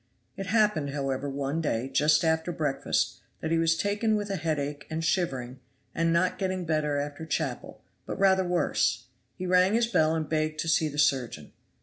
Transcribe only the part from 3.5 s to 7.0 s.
he was taken with a headache and shivering; and not getting better